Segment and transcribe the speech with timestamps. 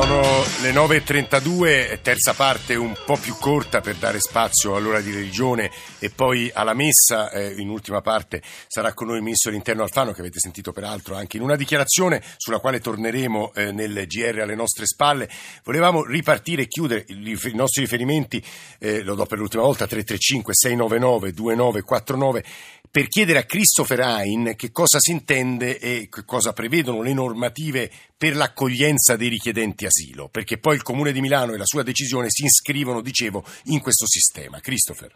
[0.00, 0.22] Sono
[0.62, 6.08] le 9.32, terza parte un po' più corta per dare spazio all'ora di religione e
[6.08, 7.32] poi alla messa.
[7.32, 11.16] Eh, in ultima parte sarà con noi il ministro dell'interno Alfano, che avete sentito peraltro
[11.16, 15.28] anche in una dichiarazione sulla quale torneremo eh, nel GR alle nostre spalle.
[15.64, 18.40] Volevamo ripartire e chiudere i, i nostri riferimenti,
[18.78, 22.44] eh, lo do per l'ultima volta, 335 699 2949
[22.90, 27.90] per chiedere a Christopher Hein che cosa si intende e che cosa prevedono le normative
[28.16, 32.30] per l'accoglienza dei richiedenti asilo, perché poi il Comune di Milano e la sua decisione
[32.30, 34.60] si iscrivono, dicevo, in questo sistema.
[34.60, 35.12] Christopher.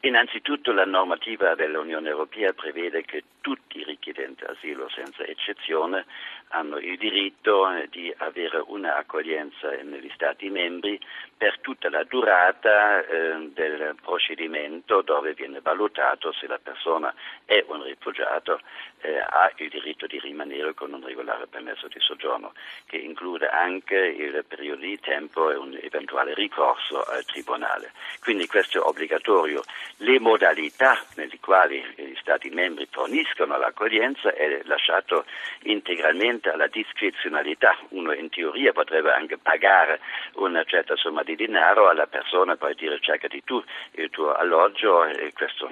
[0.00, 6.04] Innanzitutto la normativa dell'Unione Europea prevede che tutti i richiedenti asilo, senza eccezione,
[6.48, 10.98] hanno il diritto eh, di avere un'accoglienza negli Stati membri
[11.36, 17.12] per tutta la durata eh, del procedimento dove viene valutato se la persona
[17.44, 18.60] è un rifugiato,
[19.00, 22.52] eh, ha il diritto di rimanere con un regolare permesso di soggiorno,
[22.86, 27.92] che include anche il periodo di tempo e un eventuale ricorso al tribunale.
[28.20, 29.62] Quindi questo è obbligatorio.
[29.98, 35.24] Le modalità nelle quali gli Stati membri forniscono l'accoglienza è lasciato
[35.62, 37.76] integralmente alla discrezionalità.
[37.90, 40.00] Uno in teoria potrebbe anche pagare
[40.34, 43.62] una certa somma di denaro alla persona per dire cercati tu
[43.92, 45.70] il tuo alloggio e questo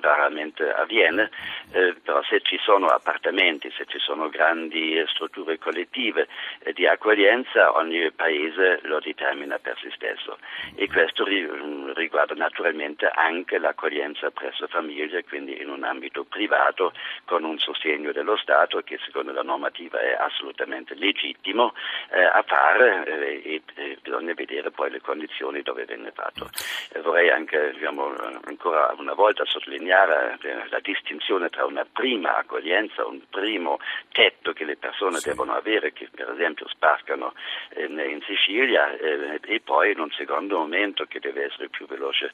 [0.00, 1.30] raramente avviene,
[1.72, 6.28] eh, però se ci sono appartamenti, se ci sono grandi strutture collettive
[6.60, 10.38] eh, di accoglienza, ogni paese lo determina per se stesso
[10.74, 11.24] e questo
[11.94, 16.92] riguarda naturalmente anche l'accoglienza presso famiglie, quindi in un ambito privato
[17.24, 21.74] con un sostegno dello Stato che secondo la normativa è assolutamente legittimo
[22.10, 26.48] eh, a fare eh, e, bisogna vedere poi le condizioni dove viene fatto.
[26.92, 33.06] Eh, vorrei anche diciamo, ancora una volta sottolineare eh, la distinzione tra una prima accoglienza,
[33.06, 33.78] un primo
[34.12, 35.28] tetto che le persone sì.
[35.28, 37.34] devono avere, che per esempio sparcano
[37.70, 42.32] eh, in Sicilia, e poi in un secondo momento che deve essere il più veloce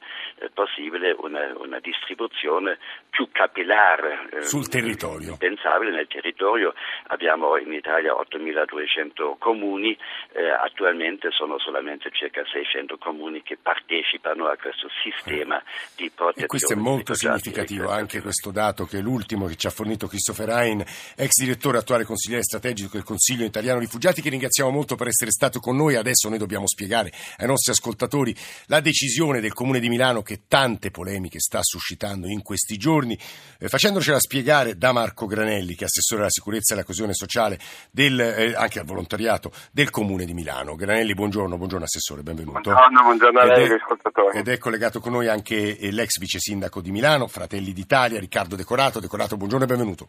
[0.52, 2.78] possibile una, una, distribuzione
[3.10, 5.36] più capillare sul territorio.
[5.38, 6.74] Pensabile nel territorio.
[7.08, 9.96] Abbiamo in Italia 8.200 comuni,
[10.32, 15.62] eh, attualmente sono solamente circa 600 comuni che partecipano a questo sistema
[15.96, 16.44] di protezione.
[16.44, 20.06] E questo è molto significativo, anche questo dato che è l'ultimo che ci ha fornito
[20.06, 20.84] Christopher Hein,
[21.16, 25.60] ex direttore attuale consigliere strategico del Consiglio Italiano Rifugiati, che ringraziamo molto per essere stato
[25.60, 25.96] con noi.
[25.96, 28.34] Adesso noi dobbiamo spiegare ai nostri ascoltatori
[28.66, 33.18] la decisione del Comune di Milano che tante polemiche sta suscitando in questi giorni,
[33.58, 37.43] eh, facendocela spiegare da Marco Granelli, che è assessore alla sicurezza e alla coesione sociale
[37.90, 40.74] del, eh, anche al volontariato del Comune di Milano.
[40.74, 42.60] Granelli, buongiorno, buongiorno Assessore, benvenuto.
[42.60, 44.38] Buongiorno, buongiorno a lei, ascoltatori.
[44.38, 48.56] Ed è collegato con noi anche eh, l'ex vice sindaco di Milano, Fratelli d'Italia, Riccardo
[48.56, 49.00] Decorato.
[49.00, 50.08] Decorato, buongiorno e benvenuto.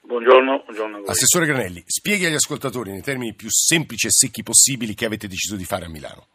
[0.00, 5.06] Buongiorno, buongiorno Assessore Granelli, spieghi agli ascoltatori nei termini più semplici e secchi possibili che
[5.06, 6.26] avete deciso di fare a Milano.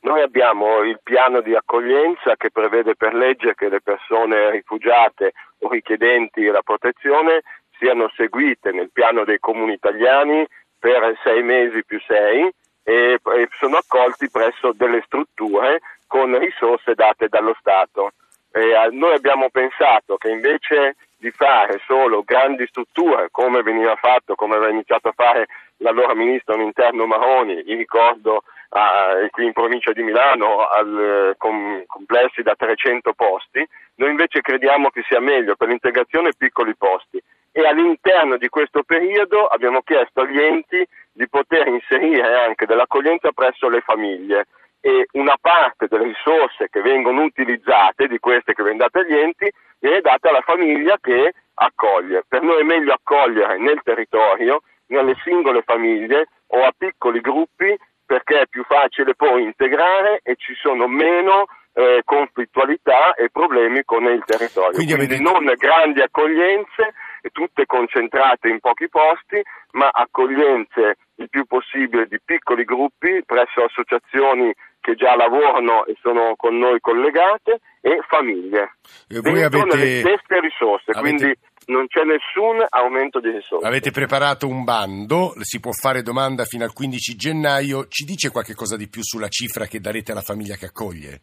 [0.00, 5.70] Noi abbiamo il piano di accoglienza che prevede per legge che le persone rifugiate o
[5.70, 7.42] richiedenti la protezione
[7.78, 10.46] siano seguite nel piano dei comuni italiani
[10.78, 12.50] per sei mesi più sei
[12.84, 18.12] e, e sono accolti presso delle strutture con risorse date dallo Stato.
[18.52, 24.54] Eh, noi abbiamo pensato che invece di fare solo grandi strutture come veniva fatto, come
[24.54, 25.46] aveva iniziato a fare
[25.78, 32.42] l'allora ministro all'interno Maroni, vi ricordo eh, qui in provincia di Milano al, com, complessi
[32.42, 37.20] da 300 posti, noi invece crediamo che sia meglio per l'integrazione piccoli posti
[37.58, 43.68] e all'interno di questo periodo abbiamo chiesto agli enti di poter inserire anche dell'accoglienza presso
[43.68, 44.46] le famiglie
[44.80, 49.50] e una parte delle risorse che vengono utilizzate, di queste che vengono date agli enti,
[49.80, 52.22] viene data alla famiglia che accoglie.
[52.28, 57.76] Per noi è meglio accogliere nel territorio, nelle singole famiglie o a piccoli gruppi
[58.06, 64.04] perché è più facile poi integrare e ci sono meno eh, conflittualità e problemi con
[64.04, 64.70] il territorio.
[64.70, 66.94] Quindi, Quindi non grandi accoglienze,
[67.32, 69.42] tutte concentrate in pochi posti,
[69.72, 76.34] ma accoglienze il più possibile di piccoli gruppi presso associazioni che già lavorano e sono
[76.36, 78.76] con noi collegate e famiglie.
[79.08, 79.76] E voi avete...
[79.76, 81.00] le stesse risorse, avete...
[81.00, 83.66] quindi non c'è nessun aumento di risorse.
[83.66, 88.54] Avete preparato un bando, si può fare domanda fino al 15 gennaio, ci dice qualche
[88.54, 91.20] cosa di più sulla cifra che darete alla famiglia che accoglie?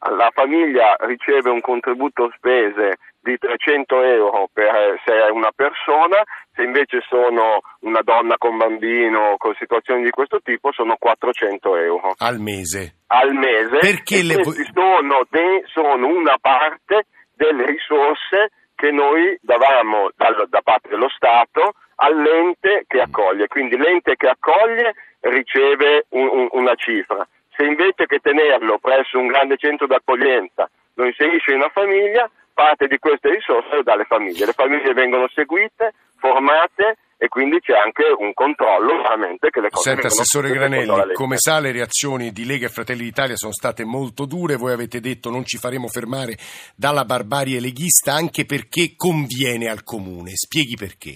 [0.00, 6.22] La famiglia riceve un contributo spese di 300 euro per se è una persona,
[6.54, 12.14] se invece sono una donna con bambino con situazioni di questo tipo sono 400 euro.
[12.18, 13.02] Al mese?
[13.08, 13.78] Al mese.
[13.78, 14.42] Perché le...
[14.42, 21.74] sono, de, sono una parte delle risorse che noi davamo dal, da parte dello Stato
[21.96, 27.26] all'ente che accoglie, quindi l'ente che accoglie riceve un, un, una cifra.
[27.56, 32.88] Se invece che tenerlo presso un grande centro d'accoglienza lo inserisce in una famiglia, parte
[32.88, 34.46] di queste risorse lo dà alle famiglie.
[34.46, 39.90] Le famiglie vengono seguite, formate e quindi c'è anche un controllo veramente che le cose
[39.90, 44.26] Senta, Assessore Granelli, come sa le reazioni di Lega e Fratelli d'Italia sono state molto
[44.26, 46.36] dure, voi avete detto non ci faremo fermare
[46.74, 51.14] dalla barbarie leghista anche perché conviene al Comune, spieghi perché.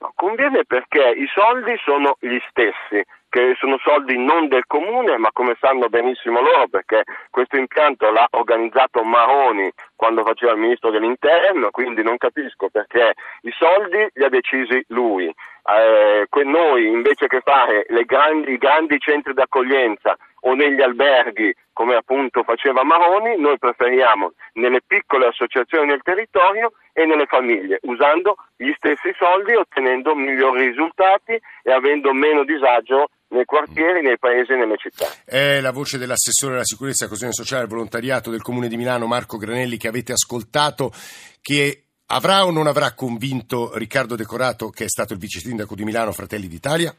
[0.00, 5.30] No, conviene perché i soldi sono gli stessi, che sono soldi non del comune, ma
[5.32, 9.70] come sanno benissimo loro, perché questo impianto l'ha organizzato Maroni
[10.00, 13.12] quando faceva il ministro dell'interno, quindi non capisco perché
[13.42, 15.26] i soldi li ha decisi lui.
[15.26, 22.42] Eh, noi invece che fare grandi, i grandi centri d'accoglienza o negli alberghi come appunto
[22.44, 29.12] faceva Maroni, noi preferiamo nelle piccole associazioni del territorio e nelle famiglie, usando gli stessi
[29.18, 35.06] soldi, ottenendo migliori risultati e avendo meno disagio nei quartieri, nei paesi e nelle città.
[35.24, 39.06] È la voce dell'assessore alla sicurezza e coesione sociale e volontariato del Comune di Milano,
[39.06, 40.92] Marco Granelli, che avete ascoltato,
[41.40, 45.84] che avrà o non avrà convinto Riccardo Decorato, che è stato il vice sindaco di
[45.84, 46.94] Milano, Fratelli d'Italia?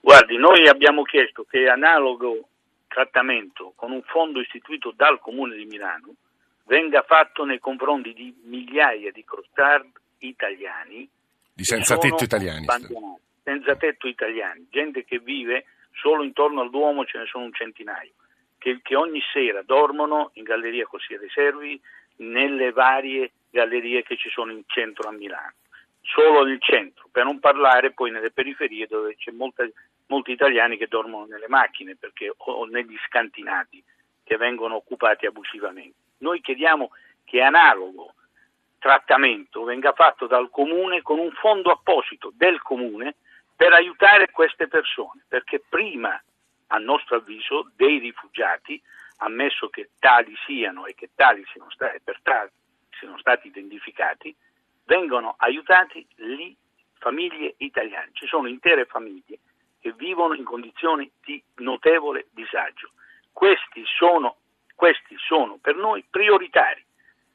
[0.00, 2.48] Guardi, noi abbiamo chiesto che analogo
[2.88, 6.14] trattamento con un fondo istituito dal Comune di Milano
[6.64, 9.88] venga fatto nei confronti di migliaia di crostard
[10.18, 11.08] italiani
[11.54, 12.66] di senza tetto italiani
[13.42, 18.12] senza tetto italiani, gente che vive solo intorno al Duomo, ce ne sono un centinaio,
[18.58, 21.80] che, che ogni sera dormono in galleria Corsia dei Servi,
[22.16, 25.54] nelle varie gallerie che ci sono in centro a Milano,
[26.00, 29.68] solo nel centro, per non parlare poi nelle periferie dove c'è molta,
[30.06, 33.82] molti italiani che dormono nelle macchine perché, o negli scantinati
[34.24, 35.96] che vengono occupati abusivamente.
[36.18, 36.90] Noi chiediamo
[37.24, 38.14] che analogo
[38.78, 43.16] trattamento venga fatto dal comune con un fondo apposito del comune
[43.62, 46.20] per aiutare queste persone, perché prima,
[46.66, 48.82] a nostro avviso, dei rifugiati,
[49.18, 52.50] ammesso che tali siano e che tali siano stati, per tali
[52.98, 54.34] siano stati identificati,
[54.86, 56.56] vengono aiutati le
[56.98, 58.10] famiglie italiane.
[58.14, 59.38] Ci sono intere famiglie
[59.78, 62.90] che vivono in condizioni di notevole disagio.
[63.30, 64.38] Questi sono,
[64.74, 66.84] questi sono per noi prioritari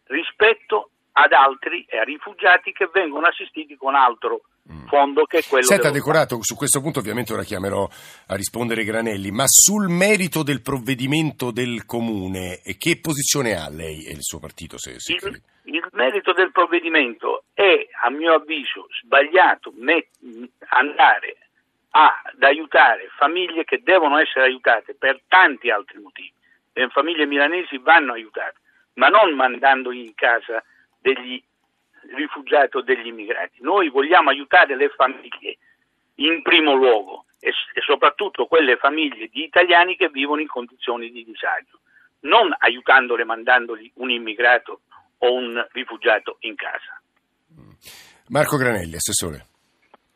[0.08, 4.42] rispetto ad altri e a rifugiati che vengono assistiti con altro.
[4.88, 7.88] Fondo che è quello Senta Decorato, su questo punto ovviamente ora chiamerò
[8.28, 14.12] a rispondere Granelli, ma sul merito del provvedimento del Comune, che posizione ha lei e
[14.12, 14.78] il suo partito?
[14.78, 20.10] Se, se il, il, merito del provvedimento è, a mio avviso, sbagliato met-
[20.70, 21.38] andare
[21.92, 26.32] ad aiutare famiglie che devono essere aiutate per tanti altri motivi.
[26.74, 28.58] Le famiglie milanesi vanno aiutate,
[28.96, 30.64] ma non mandando in casa
[31.00, 31.42] degli
[32.16, 33.62] rifugiati o degli immigrati.
[33.62, 35.58] Noi vogliamo aiutare le famiglie
[36.16, 41.24] in primo luogo e, e soprattutto quelle famiglie di italiani che vivono in condizioni di
[41.24, 41.80] disagio,
[42.22, 44.82] non aiutandole mandandogli un immigrato
[45.20, 47.02] o un rifugiato in casa.
[48.30, 49.46] Marco Granelli, Assessore.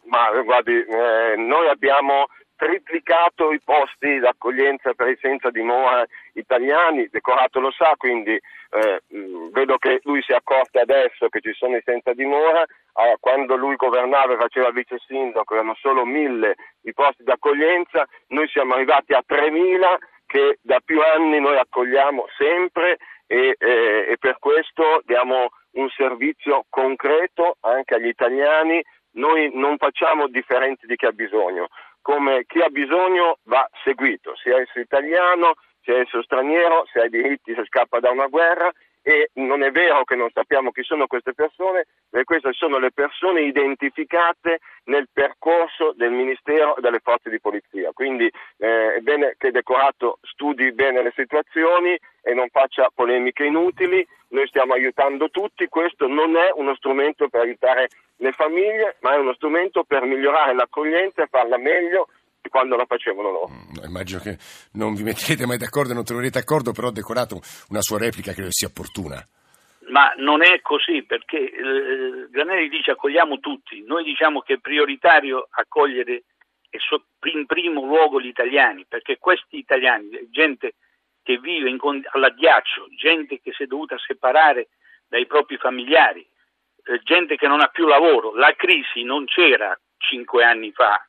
[0.05, 2.27] Ma guardi, eh, noi abbiamo
[2.61, 9.01] triplicato i posti d'accoglienza per i senza dimora italiani, Decorato lo sa, quindi eh,
[9.51, 13.55] vedo che lui si è accorto adesso che ci sono i senza dimora, eh, quando
[13.55, 16.53] lui governava e faceva vice sindaco erano solo mille
[16.83, 22.97] i posti d'accoglienza, noi siamo arrivati a 3.000 che da più anni noi accogliamo sempre
[23.25, 30.27] e, eh, e per questo diamo un servizio concreto anche agli italiani, noi non facciamo
[30.27, 31.67] differenze di chi ha bisogno
[32.01, 37.09] come chi ha bisogno va seguito, sia esso italiano, sia esso straniero, se ha i
[37.09, 41.07] diritti, se scappa da una guerra e non è vero che non sappiamo chi sono
[41.07, 47.29] queste persone, perché queste sono le persone identificate nel percorso del Ministero e delle forze
[47.29, 47.91] di polizia.
[47.93, 54.05] Quindi eh, è bene che Decorato studi bene le situazioni e non faccia polemiche inutili.
[54.29, 59.17] Noi stiamo aiutando tutti, questo non è uno strumento per aiutare le famiglie, ma è
[59.17, 62.07] uno strumento per migliorare l'accoglienza e farla meglio
[62.49, 63.49] quando la facevano loro.
[63.49, 64.37] Mm, immagino che
[64.73, 68.51] non vi metterete mai d'accordo e non troverete d'accordo, però decorato una sua replica credo
[68.51, 69.23] sia opportuna.
[69.89, 75.47] Ma non è così perché eh, Granelli dice accogliamo tutti, noi diciamo che è prioritario
[75.49, 76.23] accogliere
[77.33, 80.75] in primo luogo gli italiani, perché questi italiani, gente
[81.23, 81.77] che vive in,
[82.11, 84.69] all'addiaccio, gente che si è dovuta separare
[85.07, 86.25] dai propri familiari,
[86.83, 88.33] eh, gente che non ha più lavoro.
[88.33, 91.05] La crisi non c'era cinque anni fa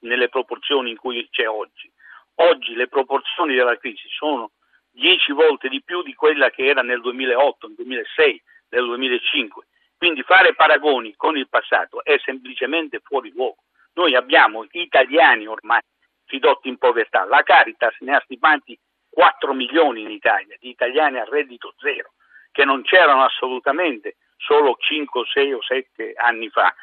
[0.00, 1.90] nelle proporzioni in cui c'è oggi.
[2.36, 4.52] Oggi le proporzioni della crisi sono
[4.90, 9.66] dieci volte di più di quella che era nel 2008, nel 2006, del 2005.
[9.96, 13.64] Quindi fare paragoni con il passato è semplicemente fuori luogo.
[13.94, 15.80] Noi abbiamo italiani ormai
[16.26, 18.78] ridotti in povertà, la Caritas ne ha stimati
[19.10, 22.12] 4 milioni in Italia di italiani a reddito zero,
[22.52, 26.74] che non c'erano assolutamente solo 5, 6 o 7 anni fa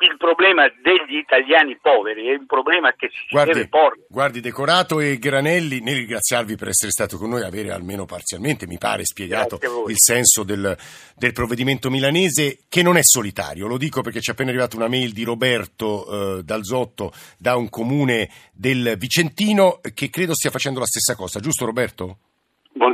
[0.00, 4.04] il problema degli italiani poveri è un problema che si guardi, deve porre.
[4.08, 8.78] Guardi, Decorato e Granelli, nel ringraziarvi per essere stato con noi, avere almeno parzialmente, mi
[8.78, 10.76] pare, spiegato il senso del,
[11.16, 13.66] del, provvedimento milanese, che non è solitario.
[13.66, 17.68] Lo dico perché ci è appena arrivata una mail di Roberto eh, Dalzotto da un
[17.68, 22.18] comune del Vicentino che credo stia facendo la stessa cosa, giusto Roberto?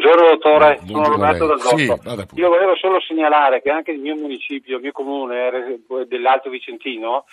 [0.05, 2.27] Buongiorno dottore, Buongiorno sono Roberto Dal Zotto.
[2.29, 7.25] Sì, Io volevo solo segnalare che anche il mio municipio, il mio comune dell'Alto Vicentino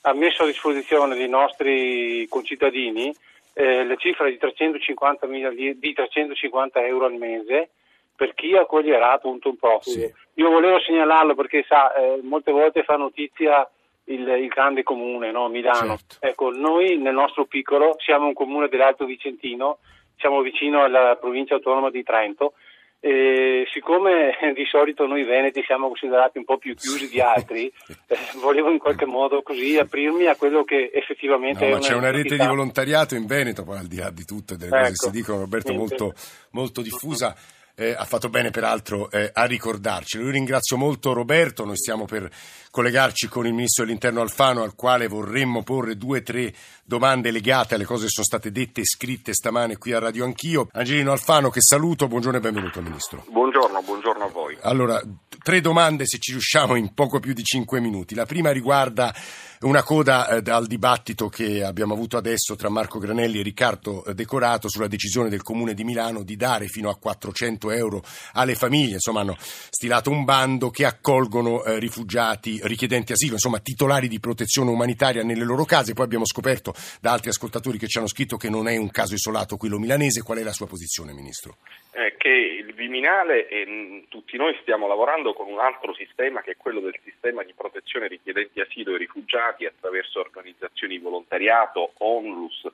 [0.00, 3.14] ha messo a disposizione dei nostri concittadini
[3.52, 7.70] eh, la cifra di 350, di, di 350, euro al mese
[8.16, 9.96] per chi accoglierà appunto un profugo.
[9.96, 10.12] Sì.
[10.34, 13.70] Io volevo segnalarlo perché sa, eh, molte volte fa notizia
[14.06, 15.48] il, il grande comune, no?
[15.48, 15.96] Milano.
[15.96, 16.16] Certo.
[16.18, 19.78] Ecco, noi nel nostro piccolo siamo un comune dell'Alto Vicentino
[20.16, 22.54] siamo vicino alla provincia autonoma di Trento
[23.00, 27.66] e siccome di solito noi veneti siamo considerati un po' più chiusi di altri,
[28.08, 31.94] eh, volevo in qualche modo così aprirmi a quello che effettivamente no, è una c'è
[31.94, 34.78] una rete di volontariato in Veneto, poi al di là di tutto e delle ecco,
[34.78, 36.12] cose che si dicono, Roberto, molto,
[36.50, 37.36] molto diffusa
[37.78, 40.16] eh, ha fatto bene peraltro eh, a ricordarci.
[40.16, 42.28] Io ringrazio molto Roberto, noi stiamo per
[42.70, 46.54] collegarci con il Ministro dell'Interno Alfano al quale vorremmo porre due o tre
[46.84, 50.68] domande legate alle cose che sono state dette e scritte stamane qui a Radio Anch'io.
[50.72, 53.24] Angelino Alfano che saluto, buongiorno e benvenuto Ministro.
[53.28, 54.56] Buongiorno, buongiorno a voi.
[54.62, 55.02] Allora,
[55.42, 58.14] tre domande se ci riusciamo in poco più di cinque minuti.
[58.14, 59.14] La prima riguarda
[59.60, 64.14] una coda eh, al dibattito che abbiamo avuto adesso tra Marco Granelli e Riccardo eh,
[64.14, 68.94] Decorato sulla decisione del Comune di Milano di dare fino a 400 euro alle famiglie,
[68.94, 74.70] insomma hanno stilato un bando che accolgono eh, rifugiati, richiedenti asilo, insomma titolari di protezione
[74.70, 75.92] umanitaria nelle loro case.
[75.92, 79.14] Poi abbiamo scoperto da altri ascoltatori che ci hanno scritto che non è un caso
[79.14, 80.22] isolato quello milanese.
[80.22, 81.56] Qual è la sua posizione, Ministro?
[81.92, 86.52] Eh, che il Viminale e mm, tutti noi stiamo lavorando con un altro sistema che
[86.52, 92.66] è quello del sistema di protezione richiedenti asilo e rifugiati attraverso organizzazioni di volontariato, onlus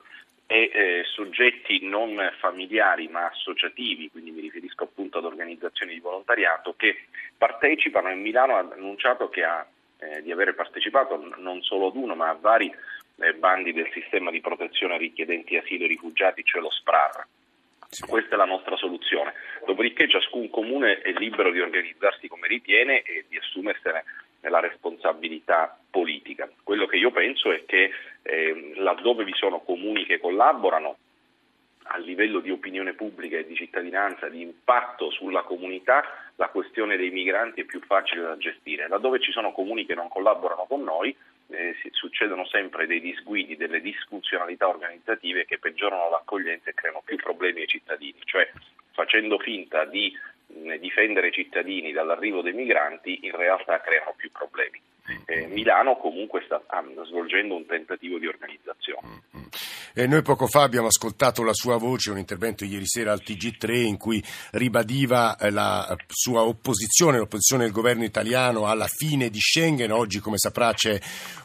[0.53, 6.75] e eh, soggetti non familiari ma associativi, quindi mi riferisco appunto ad organizzazioni di volontariato
[6.77, 7.05] che
[7.35, 9.65] partecipano e Milano ha annunciato ha,
[9.97, 12.71] eh, di aver partecipato non solo ad uno ma a vari
[13.17, 17.25] eh, bandi del sistema di protezione richiedenti asilo e rifugiati, cioè lo SPRAR.
[17.89, 18.05] Sì.
[18.05, 19.33] Questa è la nostra soluzione.
[19.65, 24.03] Dopodiché ciascun comune è libero di organizzarsi come ritiene e di assumersene
[24.49, 26.49] la responsabilità politica.
[26.63, 30.97] Quello che io penso è che eh, laddove vi sono comuni che collaborano
[31.85, 36.03] a livello di opinione pubblica e di cittadinanza, di impatto sulla comunità,
[36.35, 38.87] la questione dei migranti è più facile da gestire.
[38.87, 41.15] Laddove ci sono comuni che non collaborano con noi,
[41.49, 47.61] eh, succedono sempre dei disguidi, delle disfunzionalità organizzative che peggiorano l'accoglienza e creano più problemi
[47.61, 48.49] ai cittadini, cioè
[48.91, 50.15] facendo finta di
[50.79, 54.81] difendere i cittadini dall'arrivo dei migranti in realtà creano più problemi.
[55.25, 59.21] Eh, Milano comunque sta ah, svolgendo un tentativo di organizzazione.
[59.95, 63.75] E noi poco fa abbiamo ascoltato la sua voce, un intervento ieri sera al TG3
[63.83, 64.23] in cui
[64.53, 69.91] ribadiva eh, la sua opposizione, l'opposizione del governo italiano alla fine di Schengen.
[69.91, 70.99] Oggi, come saprà, c'è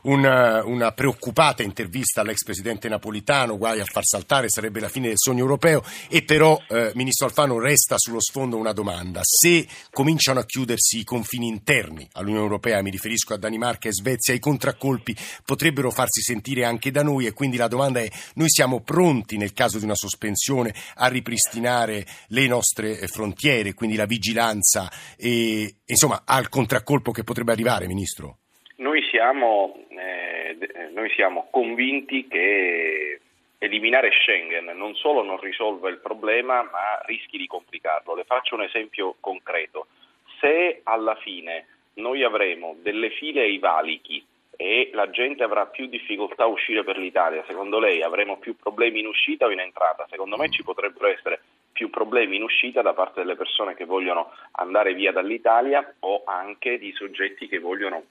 [0.05, 5.19] una, una preoccupata intervista all'ex presidente napolitano, guai a far saltare, sarebbe la fine del
[5.19, 5.85] sogno europeo.
[6.09, 9.21] E però, eh, Ministro Alfano, resta sullo sfondo una domanda.
[9.25, 14.33] Se cominciano a chiudersi i confini interni all'Unione Europea, mi riferisco a Danimarca e Svezia,
[14.33, 15.15] i contraccolpi
[15.45, 19.53] potrebbero farsi sentire anche da noi e quindi la domanda è noi siamo pronti nel
[19.53, 26.49] caso di una sospensione a ripristinare le nostre frontiere, quindi la vigilanza e insomma al
[26.49, 28.39] contraccolpo che potrebbe arrivare, Ministro?
[28.77, 30.57] Noi siamo, eh,
[30.95, 33.21] noi siamo convinti che
[33.59, 38.15] eliminare Schengen non solo non risolve il problema, ma rischi di complicarlo.
[38.15, 39.89] Le faccio un esempio concreto.
[40.41, 44.25] Se alla fine noi avremo delle file ai valichi
[44.61, 47.45] e la gente avrà più difficoltà a uscire per l'Italia.
[47.47, 50.05] Secondo lei avremo più problemi in uscita o in entrata?
[50.11, 54.33] Secondo me ci potrebbero essere più problemi in uscita da parte delle persone che vogliono
[54.53, 58.03] andare via dall'Italia o anche di soggetti che vogliono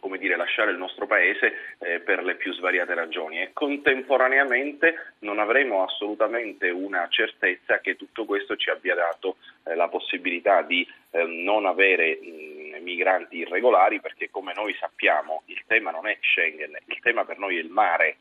[0.00, 5.38] come dire, lasciare il nostro paese eh, per le più svariate ragioni e contemporaneamente non
[5.38, 11.24] avremo assolutamente una certezza che tutto questo ci abbia dato eh, la possibilità di eh,
[11.24, 16.98] non avere mh, migranti irregolari perché come noi sappiamo il tema non è Schengen, il
[17.00, 18.16] tema per noi è il mare.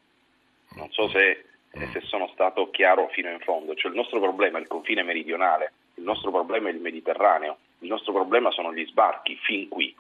[0.76, 4.58] Non so se, eh, se sono stato chiaro fino in fondo, cioè il nostro problema
[4.58, 8.86] è il confine meridionale, il nostro problema è il Mediterraneo il nostro problema sono gli
[8.88, 9.96] sbarchi, fin qui.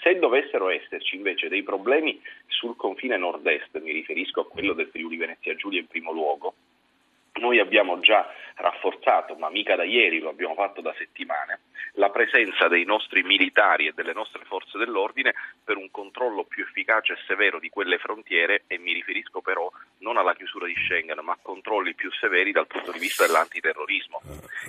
[0.00, 5.16] Se dovessero esserci invece dei problemi sul confine nord-est, mi riferisco a quello del Friuli
[5.16, 6.54] Venezia Giulia in primo luogo,
[7.34, 8.26] noi abbiamo già
[8.58, 11.60] rafforzato, ma mica da ieri, lo abbiamo fatto da settimane,
[11.94, 15.34] la presenza dei nostri militari e delle nostre forze dell'ordine
[15.64, 20.16] per un controllo più efficace e severo di quelle frontiere e mi riferisco però non
[20.16, 24.20] alla chiusura di Schengen, ma a controlli più severi dal punto di vista dell'antiterrorismo.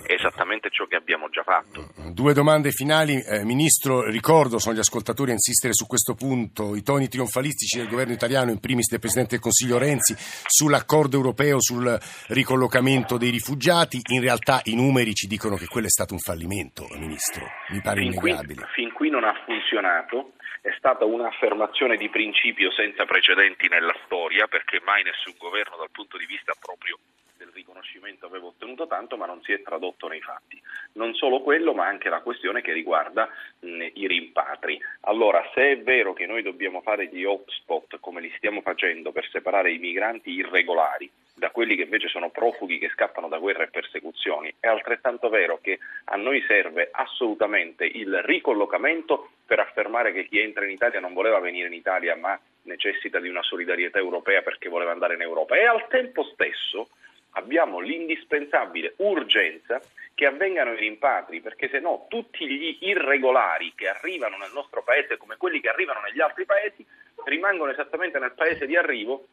[0.06, 1.88] È esattamente ciò che abbiamo già fatto.
[2.12, 3.20] Due domande finali.
[3.20, 7.88] Eh, Ministro, ricordo, sono gli ascoltatori a insistere su questo punto, i toni trionfalistici del
[7.88, 10.14] governo italiano, in primis del Presidente del Consiglio Renzi,
[10.46, 13.79] sull'accordo europeo sul ricollocamento dei rifugiati.
[14.10, 17.46] In realtà i numeri ci dicono che quello è stato un fallimento, Ministro.
[17.70, 18.62] Mi pare fin innegabile.
[18.62, 20.32] Qui, fin qui non ha funzionato
[20.62, 26.18] è stata un'affermazione di principio senza precedenti nella storia, perché mai nessun governo dal punto
[26.18, 26.98] di vista proprio
[27.38, 30.60] del riconoscimento aveva ottenuto tanto, ma non si è tradotto nei fatti.
[30.92, 33.26] Non solo quello, ma anche la questione che riguarda
[33.60, 34.78] mh, i rimpatri.
[35.02, 39.26] Allora, se è vero che noi dobbiamo fare gli hotspot come li stiamo facendo per
[39.30, 41.10] separare i migranti irregolari
[41.40, 45.58] da quelli che invece sono profughi che scappano da guerre e persecuzioni, è altrettanto vero
[45.62, 51.14] che a noi serve assolutamente il ricollocamento per affermare che chi entra in Italia non
[51.14, 55.56] voleva venire in Italia ma necessita di una solidarietà europea perché voleva andare in Europa.
[55.56, 56.90] E al tempo stesso
[57.30, 59.80] abbiamo l'indispensabile urgenza
[60.14, 65.16] che avvengano i rimpatri, perché se no tutti gli irregolari che arrivano nel nostro paese,
[65.16, 66.84] come quelli che arrivano negli altri paesi,
[67.24, 69.26] rimangono esattamente nel paese di arrivo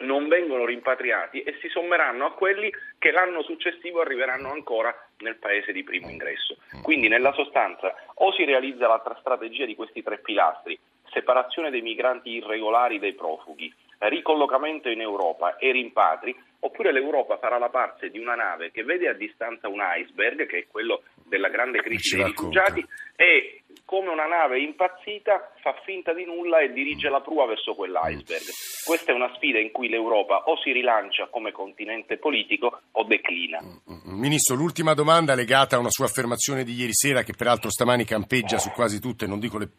[0.00, 5.72] non vengono rimpatriati e si sommeranno a quelli che l'anno successivo arriveranno ancora nel paese
[5.72, 6.56] di primo ingresso.
[6.82, 10.78] Quindi nella sostanza o si realizza l'altra strategia di questi tre pilastri,
[11.10, 17.68] separazione dei migranti irregolari dai profughi, ricollocamento in Europa e rimpatri, oppure l'Europa farà la
[17.68, 21.80] parte di una nave che vede a distanza un iceberg, che è quello della grande
[21.80, 22.84] crisi dei rifugiati,
[23.16, 23.57] e
[23.88, 28.44] come una nave impazzita fa finta di nulla e dirige la prua verso quell'iceberg.
[28.84, 33.58] Questa è una sfida in cui l'Europa o si rilancia come continente politico o declina.
[34.04, 38.58] Ministro, l'ultima domanda legata a una sua affermazione di ieri sera che peraltro stamani campeggia
[38.58, 39.70] su quasi tutte, non dico le,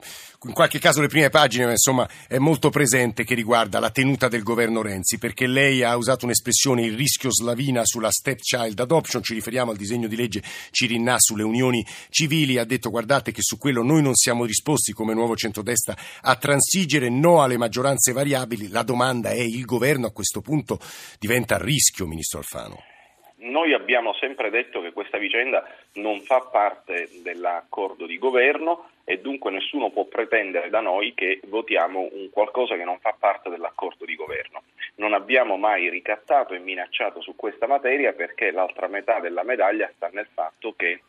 [0.46, 4.28] in qualche caso le prime pagine, ma insomma è molto presente che riguarda la tenuta
[4.28, 9.36] del governo Renzi, perché lei ha usato un'espressione il rischio slavina sulla stepchild adoption, ci
[9.36, 10.42] riferiamo al disegno di legge
[10.72, 15.14] Cirinna sulle unioni civili, ha detto guardate che su quello noi non siamo disposti come
[15.14, 20.42] nuovo centrodestra a transigere, no alle maggioranze variabili, la domanda è il governo a questo
[20.42, 20.80] punto
[21.20, 22.84] diventa a rischio, Ministro Alfano?
[23.42, 29.50] Noi abbiamo sempre detto che questa vicenda non fa parte dell'accordo di governo e dunque
[29.50, 34.16] nessuno può pretendere da noi che votiamo un qualcosa che non fa parte dell'accordo di
[34.16, 34.64] governo.
[34.96, 40.10] Non abbiamo mai ricattato e minacciato su questa materia perché l'altra metà della medaglia sta
[40.12, 41.02] nel fatto che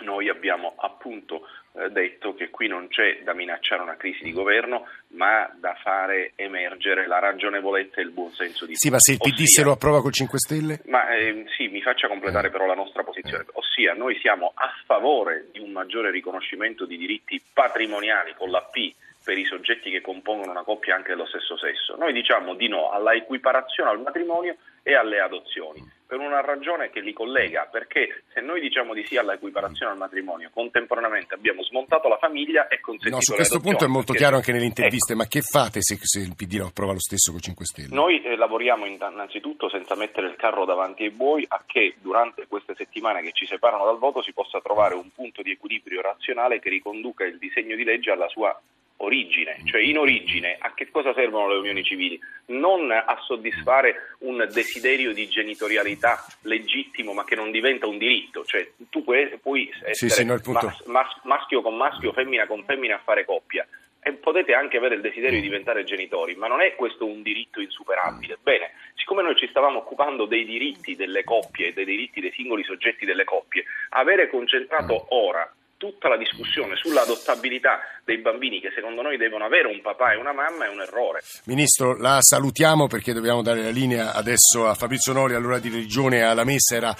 [0.00, 4.86] noi abbiamo appunto eh, detto che qui non c'è da minacciare una crisi di governo,
[5.08, 9.44] ma da fare emergere la ragionevolezza e il buonsenso di Sì, ma se il PD
[9.44, 10.80] se lo approva col 5 Stelle?
[10.86, 15.48] Ma eh, sì, mi faccia completare però la nostra posizione, ossia noi siamo a favore
[15.52, 20.50] di un maggiore riconoscimento di diritti patrimoniali con la P per i soggetti che compongono
[20.50, 21.96] una coppia anche dello stesso sesso.
[21.96, 25.80] Noi diciamo di no alla equiparazione al matrimonio e alle adozioni
[26.12, 29.96] per una ragione che li collega, perché se noi diciamo di sì alla equiparazione al
[29.96, 34.36] matrimonio, contemporaneamente abbiamo smontato la famiglia e consentito No, su questo punto è molto chiaro
[34.36, 35.22] anche nelle interviste, ecco.
[35.22, 37.94] ma che fate se, se, il PD lo approva lo stesso con 5 Stelle?
[37.94, 42.74] Noi eh, lavoriamo innanzitutto senza mettere il carro davanti ai buoi a che durante queste
[42.76, 46.68] settimane che ci separano dal voto si possa trovare un punto di equilibrio razionale che
[46.68, 48.54] riconduca il disegno di legge alla sua
[49.02, 52.18] origine, cioè in origine a che cosa servono le unioni civili?
[52.46, 58.68] Non a soddisfare un desiderio di genitorialità legittimo ma che non diventa un diritto, cioè
[58.90, 62.96] tu puoi, puoi essere sì, sì, no, mas, mas, maschio con maschio, femmina con femmina
[62.96, 63.66] a fare coppia
[64.04, 67.60] e potete anche avere il desiderio di diventare genitori, ma non è questo un diritto
[67.60, 68.36] insuperabile.
[68.42, 72.64] Bene, siccome noi ci stavamo occupando dei diritti delle coppie e dei diritti dei singoli
[72.64, 75.48] soggetti delle coppie, avere concentrato ora
[75.82, 80.32] tutta la discussione sull'adottabilità dei bambini che secondo noi devono avere un papà e una
[80.32, 81.22] mamma è un errore.
[81.46, 86.22] Ministro, la salutiamo perché dobbiamo dare la linea adesso a Fabrizio Noli, all'ora di religione
[86.22, 86.94] alla messa era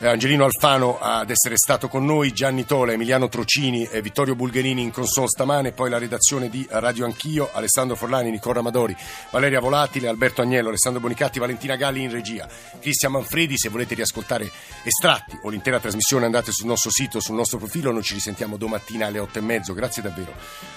[0.00, 4.92] Angelino Alfano ad essere stato con noi, Gianni Tola, Emiliano Trocini e Vittorio Bulgherini in
[4.92, 8.96] console stamane, poi la redazione di Radio Anch'io, Alessandro Forlani, Nicola Amadori,
[9.30, 12.48] Valeria Volatile, Alberto Agnello, Alessandro Bonicatti, Valentina Galli in regia,
[12.80, 14.48] Cristian Manfredi, se volete riascoltare
[14.84, 19.06] estratti o l'intera trasmissione andate sul nostro sito, sul nostro profilo, noi ci risentiamo domattina
[19.06, 20.32] alle otto e mezzo, grazie davvero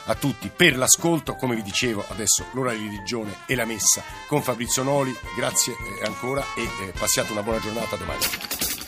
[0.05, 4.41] a tutti per l'ascolto, come vi dicevo adesso l'ora di religione e la messa con
[4.41, 8.80] Fabrizio Noli, grazie eh, ancora e eh, passiate una buona giornata domani.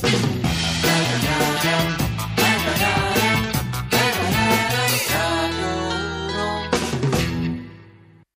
[0.00, 1.97] Down, you down.